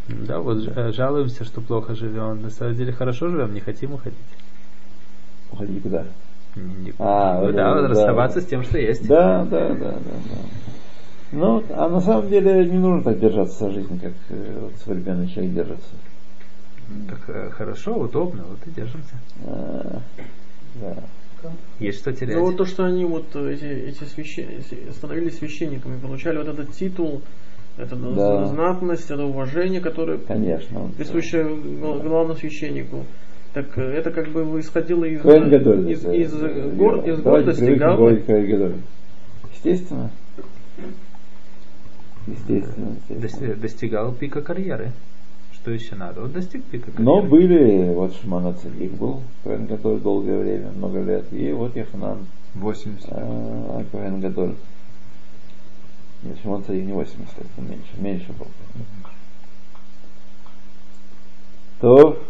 [0.09, 2.43] Да, вот э, жалуемся, что плохо живем.
[2.43, 4.19] На самом деле хорошо живем, не хотим уходить.
[5.53, 6.05] Уходили куда?
[6.99, 7.89] А, ну да, да.
[7.89, 9.07] расставаться с тем, что есть.
[9.07, 10.39] Да, да, да, да, да.
[11.33, 15.29] Ну, а на самом деле не нужно так держаться за жизнь, как э, вот современный
[15.29, 15.91] человек держится.
[17.09, 19.15] Так э, хорошо, удобно, вот и держимся.
[19.47, 20.01] А,
[20.75, 20.97] да.
[21.79, 22.37] Есть что терять.
[22.37, 24.63] Ну вот то, что они вот эти, эти священ...
[24.93, 27.23] становились священниками, получали вот этот титул,
[27.83, 28.47] это Да.
[28.47, 30.85] знатность, это уважение, которое Конечно.
[30.85, 33.05] он- присуще гла- главному священнику.
[33.53, 37.21] Так э, это как бы исходило из, Коэн Гадоль, из, это, из, э, гор- из
[37.21, 38.23] гордости, гавы.
[39.53, 40.11] Естественно.
[42.27, 42.97] Естественно.
[43.09, 43.55] Естественно.
[43.57, 44.93] достигал пика карьеры.
[45.53, 46.23] Что еще надо?
[46.23, 47.31] Вот достиг пика Но карьеры.
[47.31, 52.19] были, вот Шимон Цадик был, Коэн Гадоль долгое время, много лет, и вот Яханан
[52.55, 53.09] 80.
[53.11, 54.55] э, Коэн Гадоль.
[56.23, 58.47] Нет, Шимон Цадик не 80 лет, он меньше, меньше был.
[61.81, 62.23] То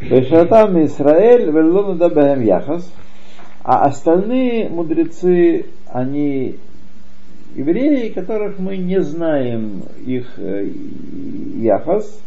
[0.00, 2.90] Вешатам Израиль велону дабахем яхас,
[3.62, 6.58] а остальные мудрецы, они
[7.54, 10.70] евреи, которых мы не знаем их э,
[11.56, 12.20] яхас,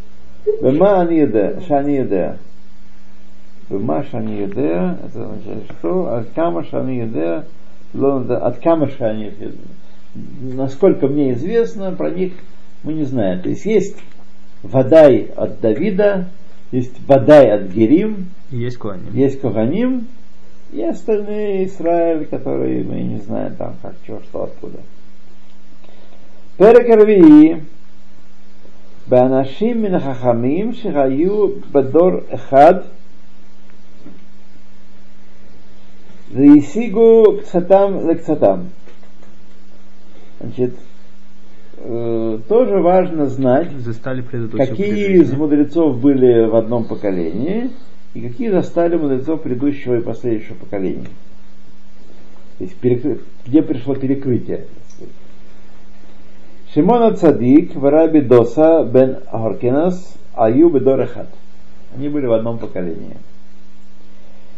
[0.45, 2.37] Бема аниеде,
[3.68, 3.70] шаниеде.
[3.70, 6.14] Бема шаниеде, это означает что?
[6.16, 7.44] От кама шаниеде,
[7.94, 9.52] от кама шаниеде.
[10.40, 12.32] Насколько мне известно, про них
[12.82, 13.42] мы не знаем.
[13.42, 13.96] То есть есть
[14.62, 16.28] Вадай от Давида,
[16.72, 19.14] есть Вадай от Герим, Есть Коаним.
[19.14, 20.06] есть Коганим,
[20.72, 24.78] и остальные Израиль, которые мы не знаем там как, что, что, откуда.
[26.56, 27.54] פרק הרביעי
[29.08, 32.74] באנשים מן החכמים שהיו בדור אחד
[36.33, 38.69] Веисигу ксатам лекцатам.
[40.39, 40.73] Значит,
[41.77, 43.69] э, тоже важно знать,
[44.57, 47.69] какие из мудрецов были в одном поколении
[48.15, 51.07] и какие застали мудрецов предыдущего и последующего поколения.
[52.57, 52.75] То есть,
[53.45, 54.65] где пришло перекрытие.
[56.73, 61.29] Шимона Цадик, Вараби Доса, Бен Горкинас, Аюб и Дорехат.
[61.95, 63.17] Они были в одном поколении.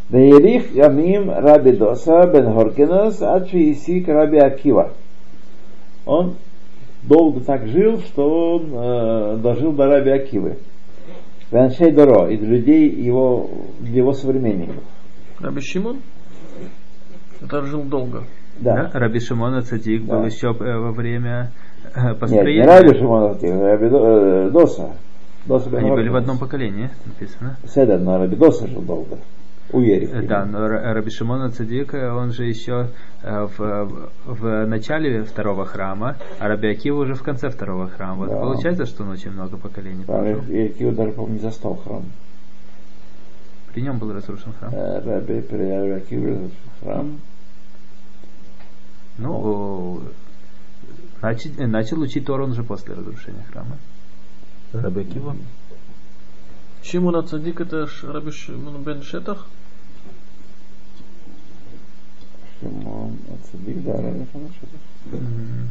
[0.10, 4.92] Веерих Ямим Раби Доса, Бен Хоркинас, Ачи Исик Раби Акива.
[6.06, 6.36] Он
[7.04, 10.58] долго так жил, что он э, дожил до Раби Акивы.
[11.52, 13.50] Ваншей Доро, из людей его,
[13.82, 14.84] его современников.
[15.40, 15.98] Раби Шимон?
[17.42, 18.24] Это жил долго.
[18.60, 18.90] Да?
[18.94, 19.00] Да.
[19.00, 20.18] Раби Шимона Цадик Да.
[20.20, 21.52] был еще э, во время
[21.94, 22.66] э, Нет, не построения.
[22.66, 24.92] Раби Шимон Ацтик, Раби До- э, Доса.
[25.46, 27.58] Доса Они были в одном поколении, написано.
[27.68, 29.18] Седер, но Раби Доса жил долго.
[29.72, 30.18] У Ерика.
[30.18, 32.90] Э, Да, но Ра- Раби Шимона Цадик, э, он же еще
[33.24, 38.16] э, в, в начале второго храма, а Раби Акива уже в конце второго храма.
[38.26, 38.40] Вот Да.
[38.40, 40.42] получается, что он очень много поколений прожил.
[40.44, 42.04] Ерикио даже, по-моему, не застал храм.
[43.74, 44.72] При нем был разрушен храм.
[44.74, 46.50] Раби при Раби Акиве
[46.82, 47.20] храм.
[49.18, 50.02] Ну,
[51.22, 53.78] начал, начал учить Тору он же после разрушения храма.
[54.74, 55.36] Раби Акива.
[56.86, 59.48] Шимон Цадик это Раби Шимон бен Шетах?
[62.60, 64.52] Шимон Ацадик, да, Раби Шимон.
[65.06, 65.70] Мгм.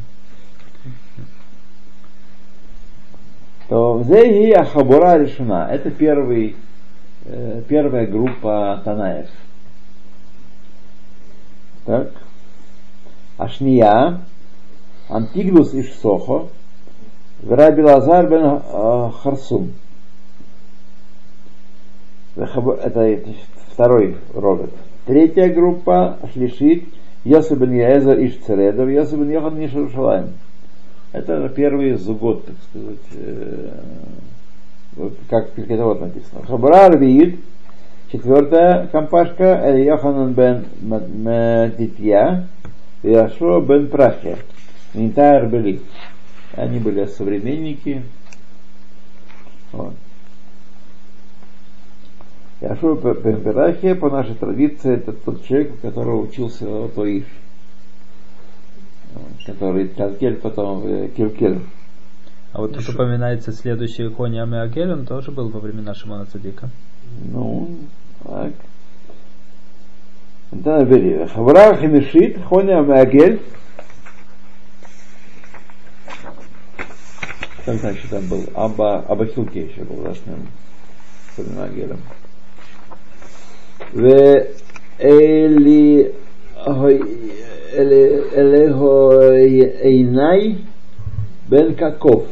[3.69, 5.69] то Зейги Ахабура решена.
[5.71, 6.55] Это первый,
[7.25, 9.29] э, первая группа Танаев.
[11.85, 12.11] Так.
[13.37, 14.21] Ашния,
[15.09, 16.49] Антиглус иш Сохо,
[17.43, 19.73] Раби Лазар бен э, Харсум.
[22.35, 23.19] Это
[23.71, 24.71] второй робот.
[25.05, 26.83] Третья группа Шлишит,
[27.23, 30.29] Йосиф бен Яэзер иш Цередов, Йосиф бен Йохан иш Иерушалаим.
[31.11, 33.69] Это первый зугод, так сказать, э,
[34.97, 36.45] вот как это вот написано.
[36.45, 37.39] Хабара Арвиид,
[38.11, 42.47] четвертая компашка, это Йоханан бен Матитья,
[43.01, 44.37] Яшо бен Прахия,
[44.93, 45.79] Нитайр были.
[46.53, 48.01] Они были современники.
[49.71, 49.93] Вот.
[52.61, 57.25] Бен Прахия, по нашей традиции, это тот человек, у которого учился Тоиш
[59.45, 61.61] который Калкель потом э, Килкель.
[62.53, 66.69] А вот тут упоминается следующий Кони Амиагель, он тоже был во времена Шимона Цадика.
[67.31, 67.77] Ну,
[68.23, 68.53] так.
[70.51, 71.27] Да, бери.
[71.27, 73.41] Хавра Хамишит, Хоня Маагель.
[77.65, 78.43] Как значит там был?
[78.53, 80.47] Аба, Аба Хилке еще был красным
[81.35, 81.99] Хоня Маагелем.
[81.99, 82.24] В Эли
[87.77, 89.35] Элехо
[89.83, 90.57] Эйнай
[91.49, 92.25] бен Каков.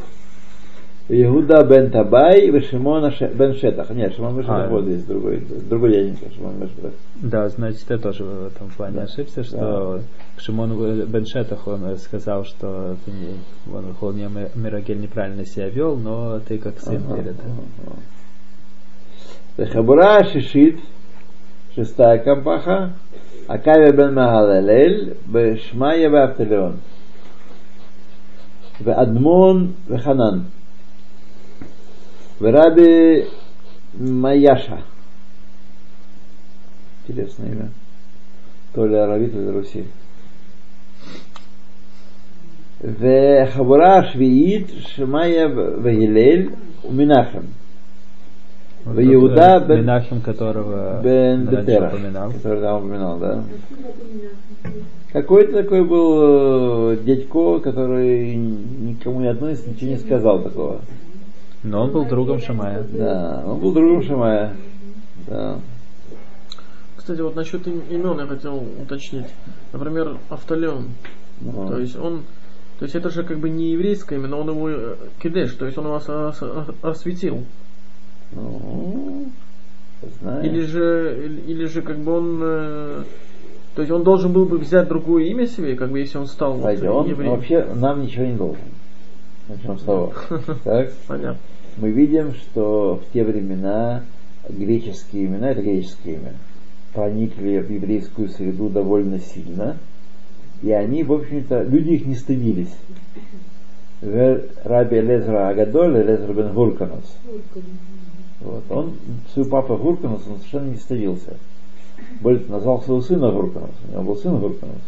[1.09, 3.89] Иуда бен Табай и Шимон бен Шетах.
[3.89, 4.69] Нет, Шимон бен Шетах А.
[4.69, 6.93] вот здесь другой, другой дяденька, Шимон бен Шетах.
[7.15, 9.03] Да, значит, я тоже в этом плане Да.
[9.03, 9.99] ошибся, что
[10.37, 16.39] Шимон бен Шетах, он сказал, что ты не, он, Холния Мирагель неправильно себя вел, но
[16.39, 17.35] ты как сын перед.
[19.71, 20.79] Хабура Шишит,
[21.74, 22.92] шестая кампаха,
[23.46, 26.80] Акавия бен Магалелель, Бешмая Баптелеон.
[28.84, 30.46] Адмон Веханан.
[32.40, 33.26] Раби
[33.94, 34.82] Маяша.
[37.06, 37.70] Интересное имя.
[38.74, 39.84] То ли Аравит, то ли Руси.
[42.80, 45.46] וחבורה שביעית שמאיה
[45.82, 46.48] והלל
[46.84, 47.44] ומנחם.
[48.85, 52.31] Вот Иуда бен- Менахем, которого Бен Бетера, упоминал.
[52.31, 53.43] который там упоминал, да.
[55.13, 60.81] Какой-то такой был э, дядько, который никому ни одной ничего не сказал такого.
[61.63, 62.83] Но он был другом Шамая.
[62.89, 64.53] Да, он был другом Шамая.
[65.27, 65.59] Да.
[66.97, 69.27] Кстати, вот насчет им- имен я хотел уточнить.
[69.71, 70.87] Например, Автолеон.
[71.41, 72.23] Ну, То есть он,
[72.79, 75.65] то есть это же как бы не еврейское имя, но он его э, кидеш, то
[75.65, 76.41] есть он его ос- ос-
[76.81, 77.43] осветил.
[78.35, 79.25] Ну,
[80.21, 80.45] знаешь.
[80.45, 83.03] Или же, или, или же как бы он, э,
[83.75, 86.53] то есть он должен был бы взять другое имя себе, как бы если он стал
[86.53, 87.31] вот, он евреем.
[87.31, 88.63] вообще нам ничего не должен.
[89.47, 90.13] Начнем с того.
[90.63, 90.93] Так?
[91.07, 91.39] Понятно.
[91.77, 94.03] Мы видим, что в те времена
[94.47, 96.33] греческие имена, это греческие имя,
[96.93, 99.77] проникли в еврейскую среду довольно сильно,
[100.61, 102.73] и они, в общем-то, люди их не стыдились.
[104.01, 107.17] Раби Лезра Агадоль, Лезра бен Гурканус.
[108.43, 108.63] Вот.
[108.69, 108.93] Он,
[109.33, 111.37] свой папа Гурканус, он совершенно не стыдился.
[112.21, 113.75] Более назвал своего сына Гурканус.
[113.87, 114.81] У него был сын Гурканус.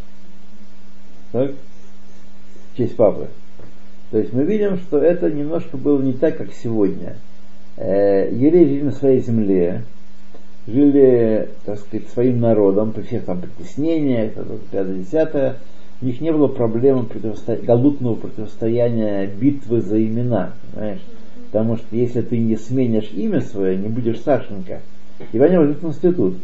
[1.31, 1.51] Так?
[2.73, 3.29] В честь папы.
[4.11, 7.17] То есть мы видим, что это немножко было не так, как сегодня.
[7.77, 9.83] Э, евреи жили на своей земле,
[10.67, 14.33] жили, так сказать, своим народом, при всех там притеснениях,
[14.71, 15.55] пятое, десятое.
[16.01, 17.55] У них не было проблемы противосто...
[17.57, 21.01] галутного противостояния битвы за имена, понимаешь?
[21.55, 24.81] Потому что если ты не сменишь имя свое, не будешь Сашенька,
[25.31, 26.35] тебя не возьмут в институт.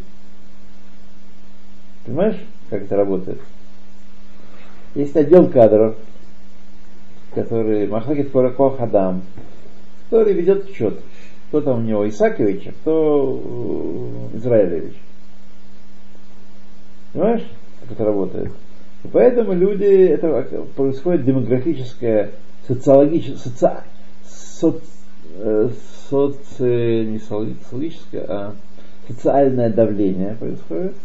[2.05, 2.37] Понимаешь,
[2.69, 3.41] как это работает?
[4.95, 5.97] Есть отдел кадров,
[7.35, 9.23] который Махакит Кураков Хадам,
[10.05, 11.01] который ведет учет.
[11.49, 14.95] Кто там у него Исакович, а кто э, Израилевич.
[17.11, 17.45] Понимаешь,
[17.81, 18.53] как это работает?
[19.03, 22.31] И поэтому люди, это происходит демографическое,
[22.65, 23.83] социологическое, соци,
[24.61, 25.00] соц, э,
[26.09, 28.55] соци- не социологическое, а
[29.07, 30.95] социальное давление происходит.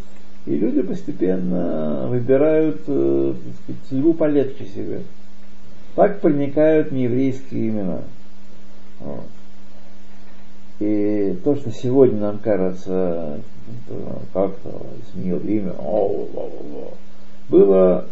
[0.47, 3.35] И люди постепенно выбирают э,
[3.67, 5.03] так полегче себе.
[5.97, 8.03] Так проникают нееврейские имена.
[9.01, 9.25] Вот.
[10.79, 13.41] И то, что сегодня нам кажется,
[13.89, 15.73] э, как-то изменил имя,
[17.49, 18.07] было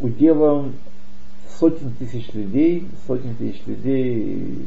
[0.00, 0.74] уделом
[1.60, 4.58] сотен тысяч людей, сотен тысяч людей,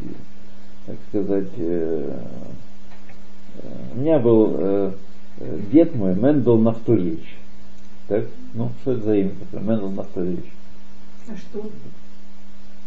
[0.87, 2.17] так сказать, э,
[3.57, 4.91] э, у меня был э,
[5.69, 7.37] дед мой, Мендел Нафтулевич.
[8.07, 8.23] Так?
[8.53, 9.67] Ну, что это за имя такое?
[9.67, 10.45] Мендел Нафтулевич.
[11.27, 11.69] А что?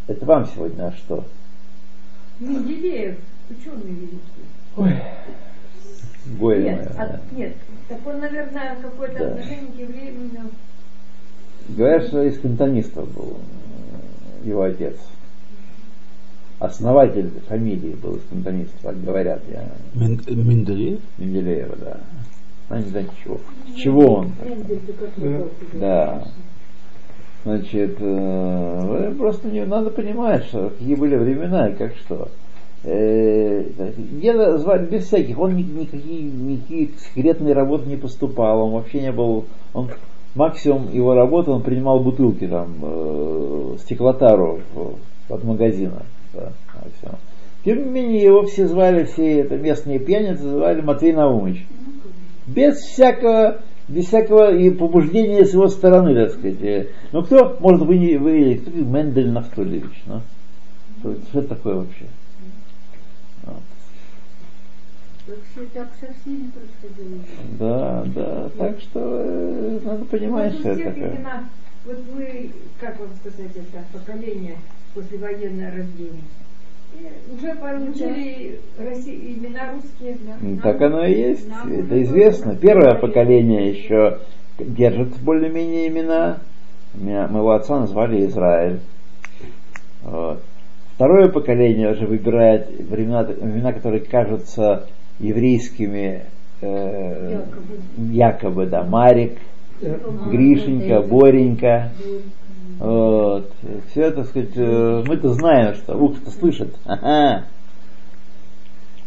[0.07, 1.23] Это вам сегодня, а что?
[2.39, 3.19] Менделеев,
[3.51, 4.19] ученый великий.
[4.77, 4.95] Ой,
[6.39, 7.55] горе Нет, мое, а- нет,
[7.87, 9.27] так он, наверное, какое-то Да.
[9.27, 10.49] отношение к евреям имел.
[11.69, 13.37] Говорят, что из кантонистов был
[14.43, 14.95] его отец.
[16.61, 19.63] Основатель фамилии был из кантонистов, так говорят, я
[19.95, 20.99] Мен- Менделеев?
[21.17, 21.97] Менделеева, да.
[22.69, 23.39] А не знаю чего.
[23.75, 24.31] Чего он?
[25.17, 25.49] Назывался?
[25.73, 26.23] Да.
[27.43, 32.27] Значит, э, просто не надо понимать, что какие были времена и как что.
[32.83, 33.63] Э,
[33.97, 39.11] Деда звали без всяких, он ни- никакие, никакие секретные работы не поступал, он вообще не
[39.11, 39.89] был, он
[40.35, 44.59] максимум его работы, он принимал бутылки там, э, стеклотару
[45.27, 46.03] от магазина.
[46.39, 47.17] А всё.
[47.63, 51.65] Тем не менее, его все звали, все это местные пьяницы звали Матвей Наумович.
[52.47, 56.87] Без всякого, без всякого и побуждения с его стороны, так сказать.
[57.11, 60.21] Ну кто, может вы не вы, кто Мендель Нафтулевич, ну?
[60.99, 62.05] Что, что это такое вообще?
[63.43, 63.61] Вот.
[67.59, 68.49] Да, да.
[68.57, 71.15] Так что э, надо понимать, Вот что это такое.
[71.15, 71.43] имена,
[71.85, 74.57] вот вы, как вам сказать, это поколение
[74.93, 76.23] послевоенное рождение.
[76.99, 80.17] И уже получили Росси- имена русские.
[80.25, 80.33] да.
[80.41, 82.55] Ну, Нам- Так оно и есть, нам это известно.
[82.55, 84.19] Первое поколение еще
[84.59, 86.39] держит более-менее имена.
[86.93, 88.79] Меня, моего отца назвали Израиль.
[90.03, 90.41] Вот.
[90.95, 94.87] Второе поколение уже выбирает времена, имена, которые кажутся
[95.19, 96.25] еврейскими,
[96.61, 97.39] э,
[97.97, 98.13] Якобы.
[98.13, 99.37] якобы, да, Марик,
[100.29, 101.91] Гришенька, Боренька.
[102.79, 103.51] Вот.
[103.91, 106.75] Все это, так сказать, э, мы-то знаем, что ух-то слышит.
[106.85, 107.45] Ага.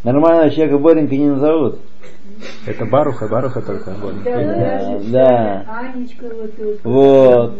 [0.02, 1.80] Нормального человека Боренька не назовут.
[2.66, 3.90] Это Баруха, Баруха только.
[4.00, 4.22] вот.
[4.22, 5.64] Да, Да, да.
[5.78, 6.52] Анечка вот.
[6.58, 6.80] вот.
[6.84, 7.54] Вот.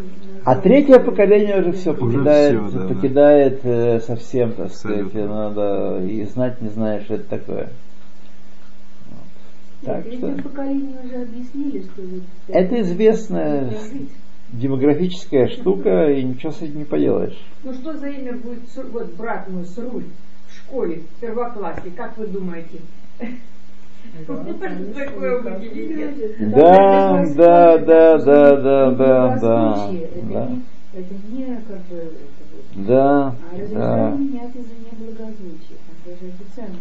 [0.45, 2.95] А третье поколение уже все покидает, всё, да, да.
[2.95, 5.51] покидает э, совсем, так сказать, Абсолютно.
[5.51, 7.71] надо и знать не знаешь, что это такое.
[9.11, 9.87] Вот.
[9.87, 12.03] Так Нет, что Третье поколение уже объяснили, что
[12.49, 13.71] это известно.
[14.55, 17.37] Демографическая штука, и ничего с этим не поделаешь.
[17.65, 18.61] Ну что за имя будет,
[18.93, 20.05] вот брат мой, Сруль,
[20.49, 22.79] в школе, в первоклассе, как вы думаете?
[26.39, 30.49] Да, да, да, да, да, да, да, Это да,
[31.33, 32.13] не- как бы...
[32.75, 33.35] да, А
[33.73, 34.11] да.
[34.11, 35.79] менять из-за неблагозвучия.
[36.05, 36.79] Даже официально.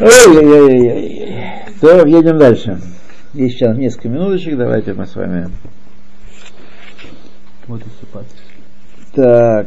[0.00, 1.34] Ой-ой-ой-ой.
[1.80, 2.80] То, едем дальше.
[3.34, 5.50] Есть сейчас несколько минуточек, давайте мы с вами.
[7.66, 8.26] Вот и.
[9.14, 9.66] Так.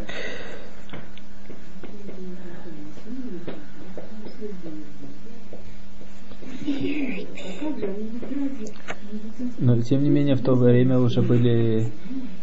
[9.60, 11.92] Но тем не менее в то время уже были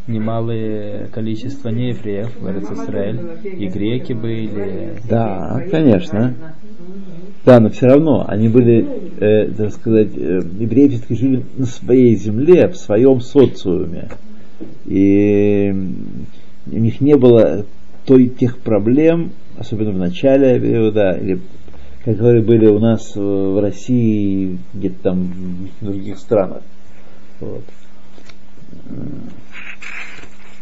[0.09, 3.21] немалые количество неевреев в Израиль.
[3.45, 4.95] И греки были.
[5.09, 6.35] Да, конечно.
[7.45, 8.87] Да, но все равно они были,
[9.21, 14.09] э, так сказать, э, евреи все-таки жили на своей земле, в своем социуме.
[14.87, 15.73] И
[16.71, 17.65] у них не было
[18.05, 21.41] той, тех проблем, особенно в начале периода, или
[22.05, 26.63] которые были у нас в России где-то там в других странах.
[27.41, 27.65] Вот.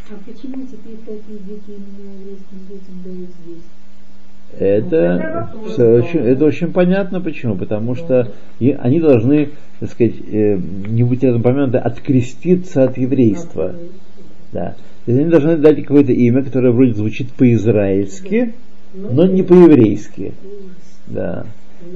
[0.08, 3.64] А почему теперь такие дети именно еврейским детям дают здесь?
[4.58, 7.56] Это, всё очень, это очень понятно почему.
[7.56, 9.50] Потому что и они должны,
[9.80, 13.74] так сказать, э, не быть этом помянуты, откреститься от еврейства.
[14.52, 14.76] Да.
[15.04, 18.54] То есть они должны дать какое-то имя, которое вроде звучит по-израильски,
[18.94, 20.34] но не по-еврейски.
[21.08, 21.46] Да.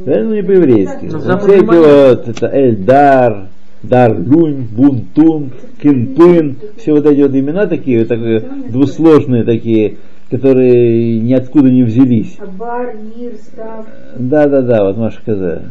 [0.04, 1.04] Поэтому не по-еврейски.
[1.06, 3.48] Ну, Вот все вот, это Эльдар,
[3.82, 5.52] Дарлюнь, Бунтун,
[5.82, 9.96] Кинпын, все вот эти вот имена такие, вот такие двусложные такие,
[10.30, 12.36] которые ниоткуда не взялись.
[12.38, 13.86] А бар, мир, став.
[14.18, 15.62] Да, да, да, вот Маша Каза.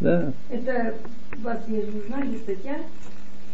[0.00, 0.32] Да.
[0.50, 0.94] Это
[1.40, 2.76] у вас есть журнале статья,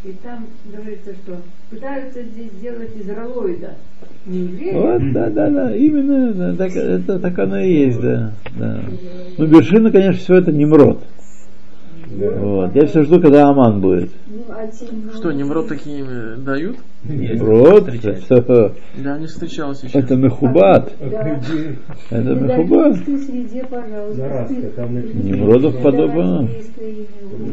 [0.03, 1.37] и там говорится, что
[1.69, 3.75] пытаются здесь сделать из ролоида.
[4.25, 8.33] Не Вот, да, да, да, именно, да, так, это так оно и есть, да.
[8.57, 8.81] да.
[9.37, 11.03] Ну, вершина, конечно, все это Немрод.
[12.11, 12.75] Вот.
[12.75, 14.11] Я все жду, когда Аман будет.
[14.27, 14.69] Ну, а
[15.13, 16.77] Что, Немрод такие э, дают?
[17.03, 19.97] Немрод, это, Да, не встречался еще.
[19.97, 20.93] это Мехубат.
[20.99, 21.39] Да.
[22.11, 22.93] Это В Мехубат.
[22.93, 24.47] педагогической среде, пожалуйста.
[25.15, 26.47] Немродов подобно.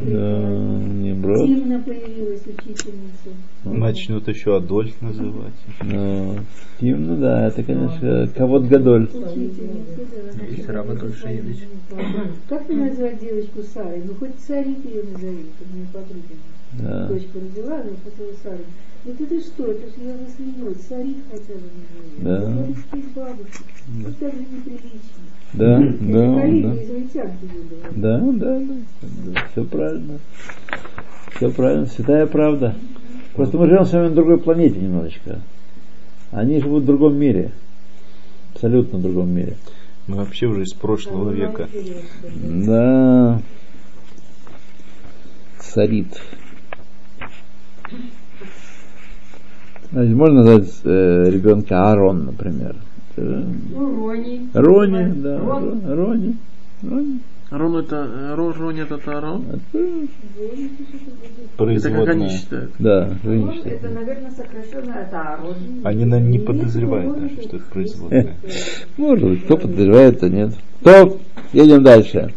[0.04, 1.46] Да, Немрод.
[1.46, 3.30] Тимна появилась учительница.
[3.64, 5.54] Начнут еще Адольф называть.
[5.82, 6.36] Ну,
[6.78, 9.08] Тим, ну да, это, конечно, кого-то Гадоль.
[9.12, 9.30] Да.
[10.46, 11.58] Есть Раба Тульшевич.
[12.50, 14.02] Как мне назвать девочку Сарой?
[14.04, 16.34] Ну, хоть Сарик ее назови, это моя подруга.
[16.74, 17.06] Да.
[17.08, 18.66] Дочка родила, она хотела Сарой.
[19.04, 20.86] Ну ты что, это ж я засмеюсь.
[20.88, 22.18] Сарик хотя бы назови.
[22.18, 22.32] Да.
[22.32, 23.66] Я из бабушек.
[23.88, 25.28] Ну, так же неприлично.
[25.54, 26.20] Да, Это да,
[27.94, 28.20] да.
[28.20, 28.60] Да, да,
[29.00, 30.18] да, все правильно.
[31.36, 32.74] Все правильно, святая правда.
[33.34, 35.40] Просто мы живем с вами на другой планете немножечко.
[36.32, 37.52] Они живут в другом мире.
[38.52, 39.56] Абсолютно в другом мире.
[40.06, 41.68] Мы вообще уже из прошлого века.
[42.34, 43.40] Да.
[45.60, 46.20] Сарит.
[49.90, 52.76] Значит, можно назвать э, ребенка Аарон, например.
[53.16, 54.48] Ну, Рони.
[54.54, 55.80] Рони, да, Рон.
[55.80, 56.36] Ро- Рони.
[56.82, 57.18] Рони.
[57.50, 59.44] Рон это, э, Ро, Рони это Тарон?
[59.48, 60.08] Это- Это
[61.56, 62.28] как они Производная.
[62.28, 62.70] считают?
[62.78, 65.54] Да, Рон, видишь, это, наверное, сокращенно от Аарон.
[65.84, 68.34] Они на- не подозревают даже, что это производная.
[68.98, 70.50] Может быть, кто подозревает, кто нет.
[70.84, 71.18] То,
[71.54, 72.32] едем дальше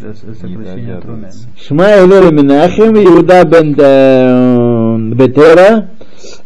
[0.00, 1.20] Это с- Не сокращение от румен.
[1.20, 1.46] догадывается.
[1.56, 4.34] שמע אלוהי מנחם ויהודה בן אה,
[5.16, 5.68] בטרה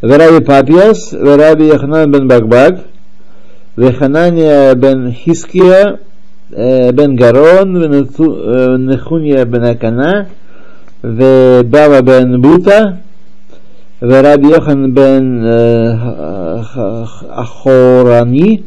[0.03, 2.73] ורבי פפיאס ורבי יחנן בן בקבק
[3.77, 5.83] וחנניה בן חזקיה
[6.57, 10.11] אה, בן גרון ונחוניה בן הקנה
[11.03, 12.79] ובבא בן בוטה
[14.01, 16.61] ורבי יוחנן בן אה,
[17.29, 18.57] אחורני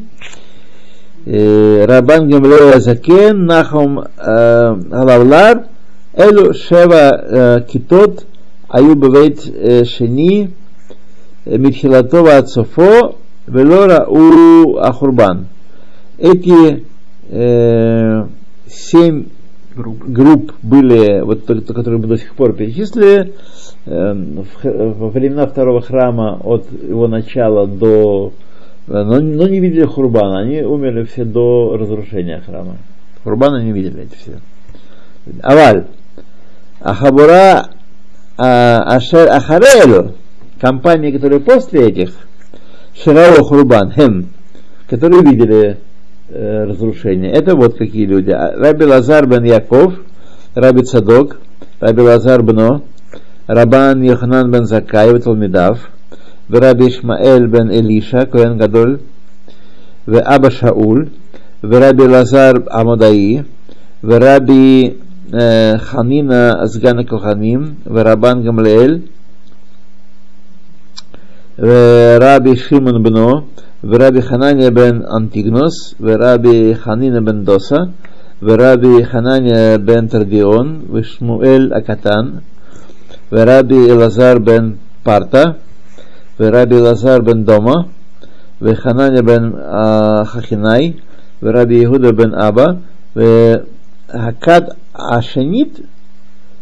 [1.30, 5.66] Э, Рабан Гемлея «Э, Закен, Нахом э, Алавлар,
[6.14, 8.24] Элю Шева Китот,
[8.66, 9.42] Аюб Вейт
[9.86, 10.52] Шени,
[11.44, 13.16] Митхилатова Ацофо,
[13.46, 15.48] Велора У Ахурбан.
[16.16, 16.86] Эти
[17.28, 18.26] э,
[18.66, 19.26] семь
[19.76, 20.04] групп.
[20.06, 23.34] групп были, вот которые мы до сих пор перечислили,
[23.84, 28.32] э, эм, в, во времена второго храма от его начала до
[28.88, 32.76] э, Но, но не видели Хурбана, они умерли все до разрушения храма.
[33.22, 34.40] Хурбана не видели эти все.
[35.42, 35.84] Аваль.
[36.80, 37.70] Ахабура
[38.38, 40.14] а, Ашер Ахарелю,
[40.60, 42.10] компании, которые после этих,
[42.94, 44.28] Ширао Хурбан, Хем,
[44.88, 45.78] которые видели
[46.28, 47.32] э, разрушение.
[47.32, 48.30] Это вот какие люди.
[48.30, 49.94] А, Раби Лазар бен Яков,
[50.54, 51.40] Раби Цадок,
[51.80, 52.82] Раби Лазар бно,
[53.48, 55.90] Рабан Йоханан бен Закай Талмидав,
[56.49, 58.97] ורבי ישמעאל בן אלישע, כהן גדול,
[60.07, 61.05] ואבא שאול,
[61.63, 63.41] ורבי אלעזר עמודאי,
[64.03, 64.91] ורבי
[65.33, 68.99] אה, חנינא סגן הכהנים, ורבן גמליאל,
[71.59, 73.31] ורבי שמעון בנו,
[73.83, 77.77] ורבי חנניה בן אנטיגנוס, ורבי חנינא בן דוסה,
[78.41, 82.25] ורבי חנניה בן תרדיון, ושמואל הקטן,
[83.31, 84.71] ורבי אלעזר בן
[85.03, 85.43] פרטה,
[86.38, 87.88] Раби Лазар бен Дома,
[88.60, 91.00] Хананя бен а, Хахинай,
[91.40, 92.82] Раби Игуда бен Аба,
[94.08, 95.80] Хакад Ашенит,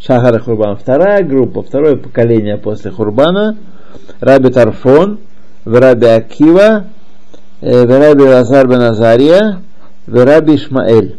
[0.00, 0.76] Шахара Хурбан.
[0.76, 3.56] Вторая группа, второе поколение после Хурбана,
[4.20, 5.20] Раби Тарфон,
[5.64, 6.84] Раби Акива,
[7.60, 9.62] э, Раби Лазар бен Азария,
[10.06, 11.18] Раби Ишмаэль.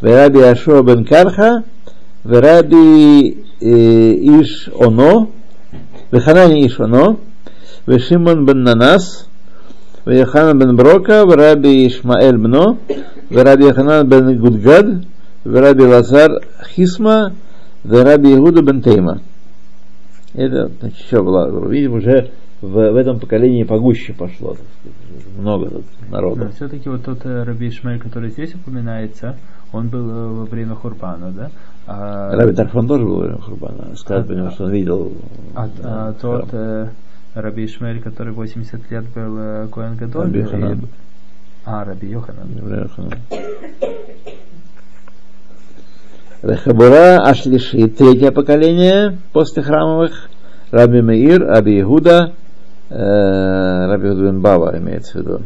[0.00, 1.64] Раби Ашуа бен Карха,
[2.24, 5.30] Раби э, Иш Оно,
[6.16, 7.18] Веханани Ишвано,
[7.86, 9.28] Вешимон бен Нанас,
[10.06, 12.78] Веханан бен Брока, Раби Ишмаэль Бно,
[13.30, 15.04] Раби Яханан бен Гудгад,
[15.44, 16.42] Раби Лазар
[16.74, 17.34] Хисма,
[17.84, 19.20] Раби Игуда бен Тейма.
[20.32, 22.30] Это значит, что было, видим, уже
[22.62, 24.54] в, в этом поколении погуще пошло.
[24.54, 26.46] Сказать, много тут народа.
[26.46, 29.36] Да, все-таки вот тот э, Раби Ишмаэль, который здесь упоминается,
[29.72, 31.50] он был э, во время Хурбана, да?
[31.86, 33.96] А, Раби Тарфон тоже был во время Хурбана.
[33.96, 35.12] Сказать по нему, что он видел.
[35.54, 36.88] а- да, а тот э,
[37.34, 40.24] Раби Ишмаэль, который 80 лет был э, Коэн Гадоль?
[40.26, 40.80] Раби Йоханан.
[41.64, 42.48] А, Раби Йоханан.
[46.42, 50.28] Рехабура Ашлиши, третье поколение после храмовых,
[50.70, 52.32] Раби Меир, Раби Игуда,
[52.90, 55.42] э, Раби Игуда бен Бава имеется в виду.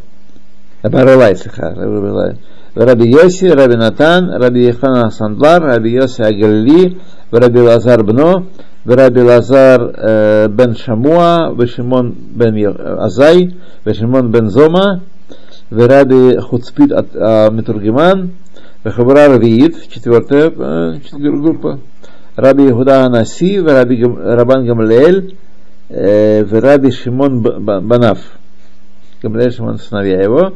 [0.83, 2.37] Баралай, слегка, Раби Баралай.
[2.75, 6.99] Раби Йоси, Раби Натан, Раби Ехана Сандлар, Раби Йоси Агалли,
[7.31, 8.47] Раби Лазар Бно,
[8.85, 15.01] Раби Лазар э, бен Шамуа, Вешимон бен Йо- Азай, Вешимон бен Зома,
[15.71, 18.33] Раби Хуцпит от а, Метургиман,
[18.85, 21.79] Вехабура Равиит, четвертая э, группа,
[22.37, 25.37] Раби Ихуда Анаси, Раби Рабан Гамлеэль,
[25.89, 28.19] э, Раби Шимон Банав,
[29.23, 30.55] Гамлеэль Шимон сыновья его,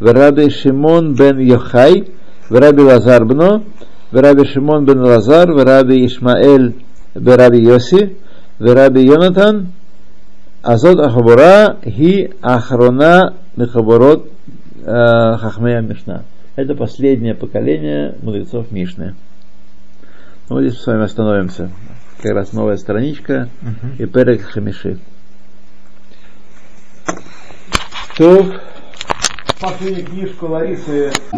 [0.00, 2.08] Раби Шимон бен Йохай,
[2.48, 3.64] Раби Лазар Бно,
[4.12, 6.74] Раби Шимон бен Лазар, Раби Ишмаэль
[7.14, 8.16] Раби Йоси,
[8.58, 9.72] Раби Йонатан,
[10.62, 14.28] Азот Ахабура, Хи Ахрона Мехабурот
[14.84, 16.22] э, Хахмея Мишна.
[16.56, 19.14] Это последнее поколение мудрецов Мишны.
[20.48, 21.70] Ну, вот здесь мы с вами остановимся.
[22.22, 23.48] Как раз новая страничка
[23.98, 24.98] и Перек Хамиши.
[28.16, 28.60] То,
[29.60, 31.12] последнюю книжку Ларисы